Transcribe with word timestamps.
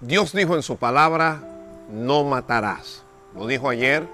Dios 0.00 0.32
dijo 0.32 0.54
en 0.54 0.62
su 0.62 0.76
palabra, 0.76 1.40
no 1.90 2.22
matarás. 2.22 3.02
Lo 3.34 3.48
dijo 3.48 3.68
ayer, 3.68 4.06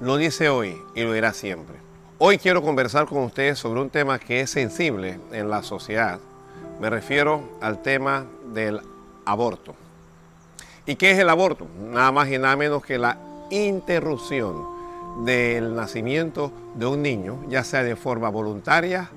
lo 0.00 0.16
dice 0.16 0.48
hoy 0.48 0.76
y 0.96 1.02
lo 1.02 1.12
dirá 1.12 1.32
siempre. 1.32 1.76
Hoy 2.18 2.36
quiero 2.36 2.62
conversar 2.62 3.06
con 3.06 3.18
ustedes 3.18 3.60
sobre 3.60 3.80
un 3.80 3.90
tema 3.90 4.18
que 4.18 4.40
es 4.40 4.50
sensible 4.50 5.20
en 5.30 5.48
la 5.48 5.62
sociedad. 5.62 6.18
Me 6.80 6.90
refiero 6.90 7.48
al 7.60 7.80
tema 7.80 8.26
del 8.52 8.80
aborto. 9.24 9.76
¿Y 10.84 10.96
qué 10.96 11.12
es 11.12 11.18
el 11.20 11.28
aborto? 11.28 11.68
Nada 11.92 12.10
más 12.10 12.28
y 12.28 12.36
nada 12.36 12.56
menos 12.56 12.84
que 12.84 12.98
la 12.98 13.16
interrupción 13.50 14.66
del 15.24 15.76
nacimiento 15.76 16.50
de 16.74 16.86
un 16.86 17.02
niño, 17.02 17.38
ya 17.48 17.62
sea 17.62 17.84
de 17.84 17.94
forma 17.94 18.30
voluntaria 18.30 19.10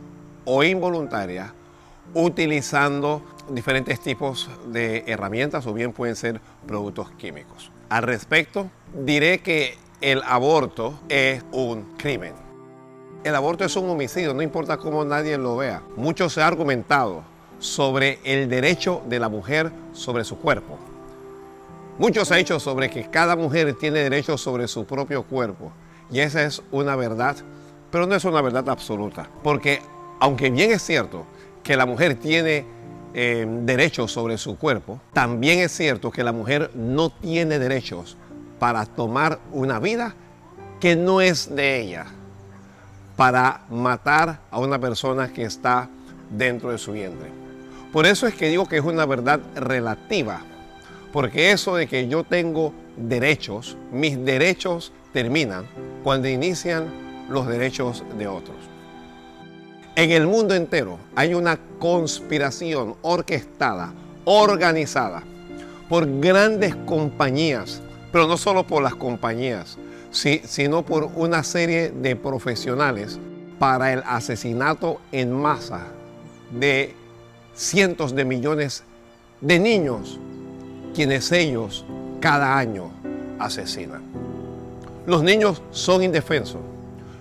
o 0.46 0.64
involuntaria, 0.64 1.56
utilizando 2.14 3.24
diferentes 3.50 4.00
tipos 4.00 4.50
de 4.68 5.04
herramientas 5.08 5.66
o 5.68 5.74
bien 5.74 5.94
pueden 5.94 6.16
ser 6.16 6.42
productos 6.66 7.12
químicos. 7.12 7.72
Al 7.90 8.04
respecto, 8.04 8.70
diré 8.94 9.40
que 9.40 9.78
el 10.02 10.22
aborto 10.24 11.00
es 11.10 11.44
un 11.52 11.96
crimen. 11.98 12.34
El 13.24 13.36
aborto 13.36 13.66
es 13.66 13.76
un 13.76 13.90
homicidio, 13.90 14.34
no 14.34 14.42
importa 14.42 14.78
cómo 14.78 15.04
nadie 15.04 15.38
lo 15.38 15.58
vea. 15.58 15.82
Mucho 15.96 16.30
se 16.30 16.42
ha 16.42 16.48
argumentado 16.48 17.24
sobre 17.60 18.20
el 18.24 18.48
derecho 18.48 19.02
de 19.08 19.20
la 19.20 19.30
mujer 19.30 19.72
sobre 19.94 20.24
su 20.24 20.38
cuerpo. 20.38 20.78
Mucho 21.98 22.24
se 22.26 22.34
ha 22.36 22.38
dicho 22.38 22.60
sobre 22.60 22.90
que 22.90 23.10
cada 23.10 23.36
mujer 23.36 23.74
tiene 23.74 24.00
derecho 24.00 24.38
sobre 24.38 24.68
su 24.68 24.86
propio 24.86 25.24
cuerpo. 25.24 25.72
Y 26.12 26.20
esa 26.20 26.44
es 26.44 26.62
una 26.72 26.96
verdad, 26.96 27.36
pero 27.90 28.06
no 28.06 28.16
es 28.16 28.24
una 28.24 28.42
verdad 28.42 28.70
absoluta. 28.70 29.28
Porque 29.44 29.82
aunque 30.20 30.50
bien 30.50 30.72
es 30.72 30.84
cierto 30.84 31.26
que 31.64 31.76
la 31.76 31.86
mujer 31.86 32.16
tiene 32.16 32.66
eh, 33.20 33.48
derechos 33.64 34.12
sobre 34.12 34.38
su 34.38 34.60
cuerpo, 34.60 35.02
también 35.12 35.58
es 35.58 35.72
cierto 35.72 36.12
que 36.12 36.24
la 36.24 36.34
mujer 36.34 36.70
no 36.76 37.10
tiene 37.10 37.58
derechos 37.58 38.16
para 38.60 38.86
tomar 38.86 39.40
una 39.52 39.80
vida 39.80 40.14
que 40.80 40.96
no 40.96 41.20
es 41.20 41.56
de 41.56 41.82
ella, 41.82 42.06
para 43.16 43.62
matar 43.72 44.42
a 44.52 44.60
una 44.60 44.78
persona 44.78 45.34
que 45.34 45.46
está 45.46 45.90
dentro 46.30 46.70
de 46.70 46.78
su 46.78 46.92
vientre. 46.92 47.32
Por 47.92 48.06
eso 48.06 48.28
es 48.28 48.36
que 48.36 48.50
digo 48.50 48.68
que 48.68 48.78
es 48.78 48.84
una 48.84 49.08
verdad 49.08 49.40
relativa, 49.56 50.42
porque 51.12 51.50
eso 51.52 51.76
de 51.76 51.88
que 51.88 52.08
yo 52.08 52.24
tengo 52.24 52.72
derechos, 52.98 53.78
mis 53.92 54.24
derechos 54.24 54.92
terminan 55.12 55.66
cuando 56.04 56.28
inician 56.28 56.86
los 57.30 57.48
derechos 57.48 58.04
de 58.16 58.28
otros. 58.28 58.77
En 59.98 60.12
el 60.12 60.28
mundo 60.28 60.54
entero 60.54 61.00
hay 61.16 61.34
una 61.34 61.58
conspiración 61.80 62.94
orquestada, 63.02 63.92
organizada 64.26 65.24
por 65.90 66.20
grandes 66.20 66.76
compañías, 66.86 67.82
pero 68.12 68.28
no 68.28 68.38
solo 68.38 68.68
por 68.68 68.84
las 68.84 68.94
compañías, 68.94 69.80
sino 70.12 70.86
por 70.86 71.06
una 71.16 71.44
serie 71.44 71.90
de 71.90 72.16
profesionales 72.16 73.18
para 73.58 73.92
el 73.92 74.04
asesinato 74.06 75.02
en 75.12 75.32
masa 75.32 75.88
de 76.52 76.94
cientos 77.56 78.14
de 78.14 78.24
millones 78.24 78.84
de 79.42 79.58
niños, 79.58 80.20
quienes 80.94 81.32
ellos 81.32 81.86
cada 82.20 82.56
año 82.56 82.92
asesinan. 83.40 84.04
Los 85.08 85.24
niños 85.24 85.64
son 85.72 86.04
indefensos, 86.04 86.62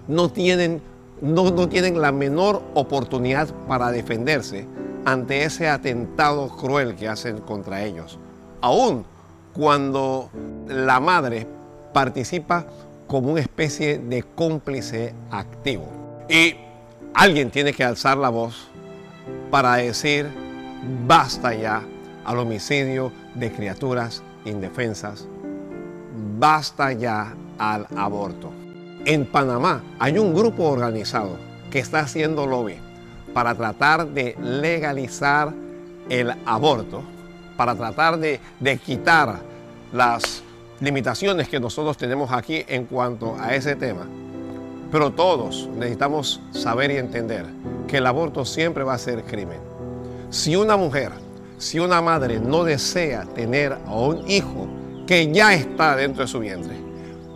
no 0.07 0.31
tienen 0.31 0.83
no, 1.21 1.69
tienen 1.69 2.01
la 2.01 2.13
menor 2.13 2.63
oportunidad 2.75 3.49
para 3.67 3.91
defenderse 3.91 4.67
ante 5.05 5.45
ese 5.45 5.69
atentado 5.69 6.49
cruel 6.49 6.95
que 6.95 7.09
hacen 7.09 7.39
contra 7.39 7.85
ellos. 7.85 8.19
Aún 8.61 9.05
cuando 9.53 10.31
la 10.69 11.01
madre 11.01 11.47
participa 11.93 12.67
como 13.07 13.31
una 13.31 13.41
especie 13.41 13.99
de 13.99 14.23
cómplice 14.23 15.15
activo. 15.31 15.87
Y 16.29 16.57
alguien 17.15 17.51
tiene 17.51 17.73
que 17.73 17.85
alzar 17.85 18.19
la 18.19 18.29
voz 18.29 18.69
para 19.51 19.77
decir 19.77 20.29
basta 21.07 21.55
ya 21.55 21.83
al 22.25 22.39
homicidio 22.39 23.13
de 23.35 23.53
criaturas 23.53 24.23
indefensas, 24.45 25.27
basta 26.39 26.93
ya 26.93 27.35
al 27.59 27.87
aborto. 27.97 28.51
En 29.07 29.25
Panamá 29.25 29.85
hay 30.01 30.19
un 30.19 30.35
grupo 30.35 30.65
organizado 30.65 31.37
que 31.71 31.79
está 31.79 32.01
haciendo 32.01 32.45
lobby 32.45 32.75
para 33.33 33.55
tratar 33.55 34.09
de 34.09 34.35
legalizar 34.43 35.55
el 36.09 36.33
aborto, 36.45 37.05
para 37.57 37.77
tratar 37.77 38.19
de, 38.19 38.41
quitar 38.85 39.43
las 39.93 40.43
limitaciones 40.81 41.49
que 41.49 41.61
nosotros 41.61 41.97
tenemos 41.97 42.33
aquí 42.33 42.65
en 42.67 42.87
cuanto 42.87 43.37
a 43.39 43.55
ese 43.55 43.77
tema. 43.77 44.09
Pero 44.91 45.13
todos 45.13 45.69
necesitamos 45.77 46.41
saber 46.51 46.91
y 46.91 46.97
entender 46.97 47.47
que 47.87 47.99
el 47.99 48.07
aborto 48.07 48.45
siempre 48.45 48.83
va 48.83 48.95
a 48.95 48.99
ser 48.99 49.23
crimen. 49.23 49.61
Si 50.31 50.57
una 50.57 50.77
mujer, 50.77 51.13
si 51.59 51.79
una 51.79 52.03
madre 52.03 52.41
no 52.41 52.65
desea 52.65 53.25
tener 53.37 53.79
a 53.87 53.95
un 53.95 54.29
hijo 54.29 54.67
que 55.07 55.31
ya 55.33 55.55
está 55.55 55.95
dentro 55.95 56.23
de 56.23 56.29
su 56.29 56.41
vientre, 56.41 56.86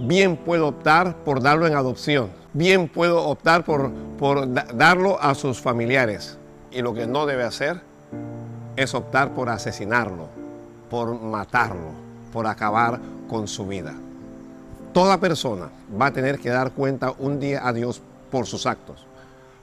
bien 0.01 0.37
puedo 0.37 0.69
optar 0.69 1.17
por 1.25 1.43
darlo 1.43 1.67
en 1.67 1.75
adopción, 1.75 2.31
bien 2.53 2.89
puedo 2.89 3.25
optar 3.27 3.65
por, 3.65 3.91
por 4.19 4.53
darlo 4.53 5.21
a 5.21 5.35
sus 5.35 5.61
familiares. 5.61 6.39
Y 6.71 6.83
lo 6.83 6.95
que 6.95 7.07
no 7.07 7.27
debe 7.27 7.45
hacer 7.45 7.81
es 8.77 8.95
optar 8.95 9.35
por 9.35 9.49
asesinarlo, 9.49 10.29
por 10.89 11.21
matarlo, 11.21 11.91
por 12.33 12.47
acabar 12.47 13.01
con 13.29 13.49
su 13.49 13.67
vida. 13.67 13.95
Toda 14.93 15.19
persona 15.19 15.71
va 16.01 16.07
a 16.07 16.13
tener 16.13 16.39
que 16.39 16.51
dar 16.51 16.73
cuenta 16.73 17.13
un 17.19 17.39
día 17.39 17.67
a 17.67 17.73
Dios 17.73 18.01
por 18.31 18.47
sus 18.47 18.67
actos. 18.67 19.07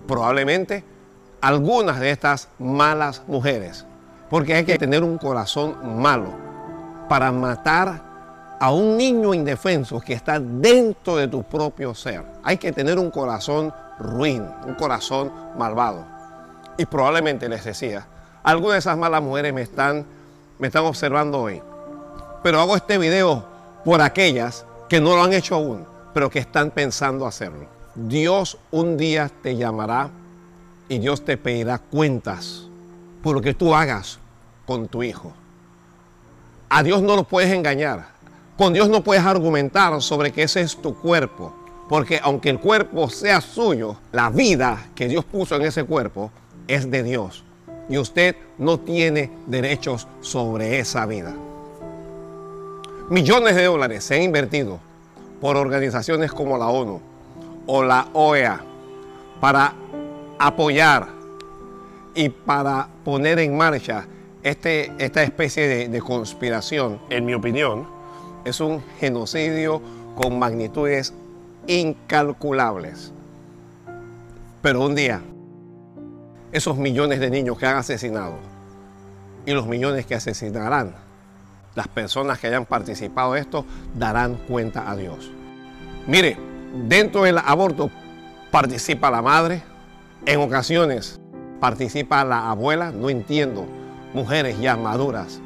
Probablemente 0.07 0.83
algunas 1.41 1.99
de 1.99 2.11
estas 2.11 2.49
malas 2.59 3.23
mujeres, 3.27 3.85
porque 4.29 4.55
hay 4.55 4.65
que 4.65 4.77
tener 4.77 5.03
un 5.03 5.17
corazón 5.17 6.01
malo 6.01 6.29
para 7.09 7.31
matar 7.31 8.06
a 8.59 8.71
un 8.71 8.97
niño 8.97 9.33
indefenso 9.33 9.99
que 9.99 10.13
está 10.13 10.39
dentro 10.39 11.15
de 11.15 11.27
tu 11.27 11.43
propio 11.43 11.93
ser. 11.93 12.23
Hay 12.43 12.57
que 12.57 12.71
tener 12.71 12.97
un 12.97 13.11
corazón 13.11 13.73
ruin, 13.99 14.43
un 14.65 14.75
corazón 14.75 15.31
malvado. 15.57 16.05
Y 16.77 16.85
probablemente 16.85 17.49
les 17.49 17.63
decía, 17.63 18.07
algunas 18.43 18.73
de 18.73 18.79
esas 18.79 18.97
malas 18.97 19.21
mujeres 19.21 19.53
me 19.53 19.61
están, 19.61 20.05
me 20.59 20.67
están 20.67 20.85
observando 20.85 21.41
hoy. 21.41 21.61
Pero 22.43 22.59
hago 22.59 22.75
este 22.75 22.97
video 22.97 23.45
por 23.83 24.01
aquellas 24.01 24.65
que 24.89 25.01
no 25.01 25.15
lo 25.15 25.23
han 25.23 25.33
hecho 25.33 25.55
aún, 25.55 25.85
pero 26.13 26.29
que 26.29 26.39
están 26.39 26.71
pensando 26.71 27.25
hacerlo. 27.25 27.67
Dios 27.95 28.57
un 28.71 28.95
día 28.97 29.29
te 29.41 29.55
llamará 29.55 30.09
y 30.87 30.99
Dios 30.99 31.25
te 31.25 31.37
pedirá 31.37 31.79
cuentas 31.79 32.63
por 33.21 33.35
lo 33.35 33.41
que 33.41 33.53
tú 33.53 33.75
hagas 33.75 34.19
con 34.65 34.87
tu 34.87 35.03
hijo. 35.03 35.33
A 36.69 36.83
Dios 36.83 37.01
no 37.01 37.15
lo 37.15 37.23
puedes 37.23 37.51
engañar. 37.51 38.16
Con 38.57 38.73
Dios 38.73 38.89
no 38.89 39.03
puedes 39.03 39.23
argumentar 39.23 40.01
sobre 40.01 40.31
que 40.31 40.41
ese 40.41 40.61
es 40.61 40.77
tu 40.77 40.95
cuerpo, 40.95 41.53
porque 41.87 42.19
aunque 42.23 42.49
el 42.49 42.59
cuerpo 42.59 43.07
sea 43.07 43.39
suyo, 43.39 43.97
la 44.11 44.31
vida 44.31 44.87
que 44.95 45.07
Dios 45.07 45.23
puso 45.25 45.57
en 45.57 45.61
ese 45.61 45.83
cuerpo 45.83 46.31
es 46.67 46.89
de 46.89 47.03
Dios. 47.03 47.43
Y 47.87 47.99
usted 47.99 48.35
no 48.57 48.79
tiene 48.79 49.29
derechos 49.45 50.07
sobre 50.21 50.79
esa 50.79 51.05
vida. 51.05 51.35
Millones 53.09 53.55
de 53.55 53.65
dólares 53.65 54.03
se 54.03 54.15
han 54.15 54.23
invertido 54.23 54.79
por 55.39 55.55
organizaciones 55.55 56.31
como 56.31 56.57
la 56.57 56.67
ONU 56.67 56.99
o 57.67 57.83
la 57.83 58.07
OEA 58.13 58.59
para 59.39 59.75
apoyar 60.39 61.09
y 62.15 62.29
para 62.29 62.87
poner 63.05 63.37
en 63.37 63.55
marcha 63.55 64.07
este, 64.41 64.91
esta 64.97 65.21
especie 65.21 65.67
de, 65.67 65.89
de 65.89 66.01
conspiración, 66.01 66.99
en 67.11 67.23
mi 67.23 67.35
opinión, 67.35 67.96
es 68.47 68.61
un 68.61 68.81
genocidio 68.99 69.81
con 70.15 70.39
magnitudes 70.39 71.13
incalculables. 71.67 73.11
Pero 74.61 74.85
un 74.85 74.95
día, 74.95 75.21
esos 76.53 76.77
millones 76.77 77.19
de 77.19 77.29
niños 77.29 77.57
que 77.57 77.65
han 77.65 77.75
asesinado 77.75 78.35
y 79.45 79.51
los 79.51 79.67
millones 79.67 80.05
que 80.05 80.15
asesinarán, 80.15 80.95
las 81.75 81.89
personas 81.89 82.39
que 82.39 82.47
hayan 82.47 82.65
participado 82.65 83.35
en 83.35 83.41
esto 83.41 83.65
darán 83.95 84.35
cuenta 84.35 84.89
a 84.89 84.95
Dios. 84.95 85.29
Mire, 86.07 86.37
dentro 86.87 87.23
del 87.23 87.37
aborto 87.37 87.91
participa 88.49 89.11
la 89.11 89.21
madre, 89.21 89.61
en 90.25 90.39
ocasiones 90.39 91.19
participa 91.59 92.23
la 92.23 92.49
abuela, 92.49 92.91
no 92.91 93.09
entiendo, 93.09 93.65
mujeres 94.13 94.57
ya 94.59 94.77
maduras 94.77 95.41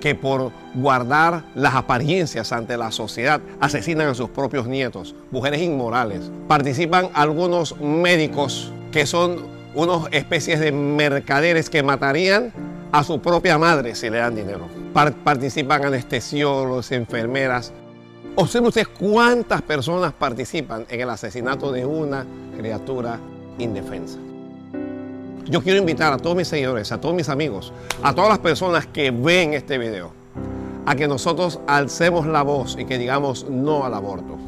que 0.00 0.14
por 0.14 0.50
guardar 0.74 1.44
las 1.54 1.74
apariencias 1.74 2.52
ante 2.52 2.76
la 2.76 2.90
sociedad 2.90 3.40
asesinan 3.60 4.08
a 4.08 4.14
sus 4.14 4.30
propios 4.30 4.66
nietos, 4.66 5.14
mujeres 5.30 5.60
inmorales. 5.60 6.30
Participan 6.48 7.10
algunos 7.14 7.78
médicos 7.80 8.72
que 8.90 9.06
son 9.06 9.60
unas 9.74 10.08
especies 10.10 10.58
de 10.58 10.72
mercaderes 10.72 11.70
que 11.70 11.82
matarían 11.82 12.52
a 12.92 13.04
su 13.04 13.20
propia 13.20 13.58
madre 13.58 13.94
si 13.94 14.10
le 14.10 14.18
dan 14.18 14.34
dinero. 14.34 14.68
participan 14.92 15.84
anestesiólogos, 15.84 16.90
enfermeras. 16.92 17.72
Observe 18.34 18.68
usted 18.68 18.86
cuántas 18.98 19.62
personas 19.62 20.12
participan 20.12 20.86
en 20.88 21.00
el 21.00 21.10
asesinato 21.10 21.70
de 21.70 21.84
una 21.84 22.26
criatura 22.56 23.18
indefensa. 23.58 24.18
Yo 25.50 25.60
quiero 25.60 25.80
invitar 25.80 26.12
a 26.12 26.16
todos 26.16 26.36
mis 26.36 26.46
seguidores, 26.46 26.92
a 26.92 27.00
todos 27.00 27.12
mis 27.12 27.28
amigos, 27.28 27.72
a 28.04 28.14
todas 28.14 28.30
las 28.30 28.38
personas 28.38 28.86
que 28.86 29.10
ven 29.10 29.52
este 29.52 29.78
video, 29.78 30.12
a 30.86 30.94
que 30.94 31.08
nosotros 31.08 31.58
alcemos 31.66 32.24
la 32.24 32.42
voz 32.42 32.76
y 32.78 32.84
que 32.84 32.98
digamos 32.98 33.44
no 33.50 33.84
al 33.84 33.94
aborto, 33.94 34.38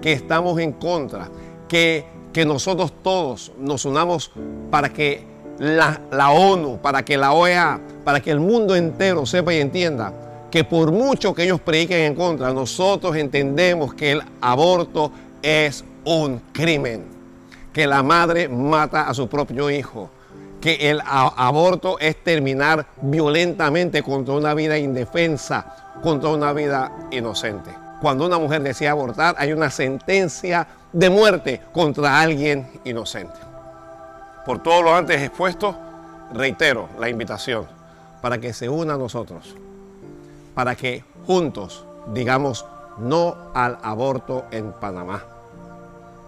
que 0.00 0.12
estamos 0.12 0.60
en 0.60 0.70
contra, 0.70 1.28
que, 1.68 2.06
que 2.32 2.44
nosotros 2.44 2.92
todos 3.02 3.50
nos 3.58 3.84
unamos 3.84 4.30
para 4.70 4.92
que 4.92 5.24
la, 5.58 6.00
la 6.12 6.30
ONU, 6.30 6.78
para 6.80 7.04
que 7.04 7.16
la 7.16 7.32
OEA, 7.32 7.80
para 8.04 8.20
que 8.20 8.30
el 8.30 8.38
mundo 8.38 8.76
entero 8.76 9.26
sepa 9.26 9.52
y 9.52 9.58
entienda 9.60 10.12
que 10.48 10.62
por 10.62 10.92
mucho 10.92 11.34
que 11.34 11.42
ellos 11.42 11.60
prediquen 11.60 12.02
en 12.02 12.14
contra, 12.14 12.52
nosotros 12.52 13.16
entendemos 13.16 13.94
que 13.94 14.12
el 14.12 14.22
aborto 14.40 15.10
es 15.42 15.84
un 16.04 16.40
crimen, 16.52 17.04
que 17.72 17.84
la 17.84 18.04
madre 18.04 18.48
mata 18.48 19.08
a 19.08 19.14
su 19.14 19.28
propio 19.28 19.68
hijo, 19.68 20.10
que 20.62 20.90
el 20.90 21.02
aborto 21.04 21.98
es 21.98 22.22
terminar 22.24 22.86
violentamente 23.02 24.02
contra 24.02 24.34
una 24.34 24.54
vida 24.54 24.78
indefensa, 24.78 25.92
contra 26.02 26.30
una 26.30 26.52
vida 26.54 26.90
inocente. 27.10 27.70
Cuando 28.00 28.24
una 28.24 28.38
mujer 28.38 28.62
decide 28.62 28.88
abortar, 28.88 29.34
hay 29.38 29.52
una 29.52 29.70
sentencia 29.70 30.66
de 30.92 31.10
muerte 31.10 31.60
contra 31.72 32.20
alguien 32.20 32.66
inocente. 32.84 33.38
Por 34.46 34.62
todo 34.62 34.82
lo 34.82 34.94
antes 34.94 35.20
expuesto, 35.20 35.76
reitero 36.32 36.88
la 36.98 37.08
invitación 37.10 37.66
para 38.22 38.38
que 38.38 38.54
se 38.54 38.68
una 38.68 38.94
a 38.94 38.98
nosotros 38.98 39.56
para 40.54 40.74
que 40.74 41.04
juntos 41.26 41.84
digamos 42.08 42.66
no 42.98 43.36
al 43.54 43.78
aborto 43.82 44.44
en 44.50 44.72
Panamá. 44.72 45.24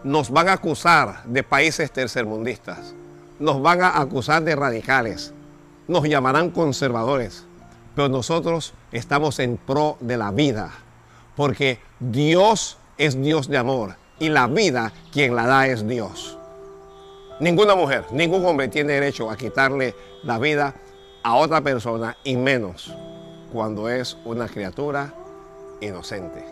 Nos 0.02 0.30
van 0.30 0.48
a 0.48 0.54
acusar 0.54 1.25
de 1.25 1.42
países 1.42 1.90
tercermundistas, 1.90 2.94
nos 3.38 3.60
van 3.62 3.82
a 3.82 4.00
acusar 4.00 4.42
de 4.42 4.56
radicales, 4.56 5.32
nos 5.88 6.04
llamarán 6.04 6.50
conservadores, 6.50 7.44
pero 7.94 8.08
nosotros 8.08 8.75
estamos 8.92 9.38
en 9.38 9.56
pro 9.56 9.96
de 10.00 10.16
la 10.16 10.31
vida, 10.31 10.70
porque 11.36 11.78
Dios 12.00 12.78
es 12.98 13.20
Dios 13.20 13.48
de 13.48 13.58
amor 13.58 13.96
y 14.19 14.28
la 14.28 14.46
vida 14.46 14.92
quien 15.12 15.34
la 15.34 15.46
da 15.46 15.66
es 15.66 15.86
Dios. 15.86 16.38
Ninguna 17.40 17.75
mujer, 17.75 18.04
ningún 18.12 18.44
hombre 18.46 18.69
tiene 18.69 18.94
derecho 18.94 19.31
a 19.31 19.37
quitarle 19.37 19.94
la 20.22 20.38
vida 20.38 20.75
a 21.22 21.34
otra 21.34 21.60
persona 21.62 22.16
y 22.22 22.37
menos 22.37 22.94
cuando 23.52 23.88
es 23.88 24.16
una 24.25 24.48
criatura 24.48 25.12
inocente. 25.80 26.44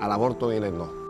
Al 0.00 0.12
aborto 0.12 0.50
dile 0.50 0.70
no. 0.70 1.01